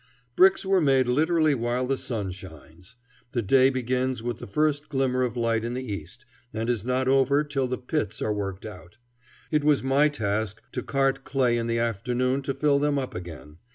Bricks 0.35 0.65
are 0.65 0.81
made 0.81 1.07
literally 1.07 1.53
while 1.53 1.85
the 1.85 1.95
sun 1.95 2.31
shines. 2.31 2.95
The 3.33 3.43
day 3.43 3.69
begins 3.69 4.23
with 4.23 4.39
the 4.39 4.47
first 4.47 4.89
glimmer 4.89 5.21
of 5.21 5.37
light 5.37 5.63
in 5.63 5.75
the 5.75 5.83
east, 5.93 6.25
and 6.51 6.71
is 6.71 6.83
not 6.83 7.07
over 7.07 7.43
till 7.43 7.67
the 7.67 7.77
"pits" 7.77 8.19
are 8.19 8.33
worked 8.33 8.65
out. 8.65 8.97
It 9.51 9.63
was 9.63 9.83
my 9.83 10.09
task 10.09 10.59
to 10.71 10.81
cart 10.81 11.23
clay 11.23 11.55
in 11.55 11.67
the 11.67 11.77
afternoon 11.77 12.41
to 12.41 12.55
fill 12.55 12.79
them 12.79 12.97
up 12.97 13.13
again. 13.13 13.57